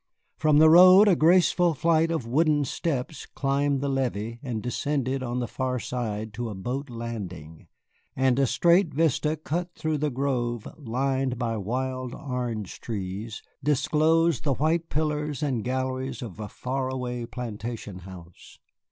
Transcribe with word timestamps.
From 0.35 0.57
the 0.57 0.67
road 0.67 1.07
a 1.07 1.15
graceful 1.15 1.75
flight 1.75 2.09
of 2.09 2.25
wooden 2.25 2.65
steps 2.65 3.27
climbed 3.27 3.81
the 3.81 3.87
levee 3.87 4.39
and 4.41 4.59
descended 4.63 5.21
on 5.21 5.37
the 5.37 5.47
far 5.47 5.77
side 5.77 6.33
to 6.33 6.49
a 6.49 6.55
boat 6.55 6.89
landing, 6.89 7.67
and 8.15 8.39
a 8.39 8.47
straight 8.47 8.95
vista 8.95 9.35
cut 9.37 9.75
through 9.75 9.99
the 9.99 10.09
grove, 10.09 10.67
lined 10.75 11.37
by 11.37 11.55
wild 11.55 12.15
orange 12.15 12.79
trees, 12.81 13.43
disclosed 13.63 14.43
the 14.43 14.55
white 14.55 14.89
pillars 14.89 15.43
and 15.43 15.63
galleries 15.63 16.23
of 16.23 16.39
a 16.39 16.47
far 16.49 16.89
away 16.89 17.27
plantation 17.27 17.99
house. 17.99 18.57